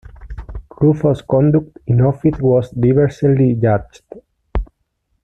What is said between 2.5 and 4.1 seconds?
diversely judged.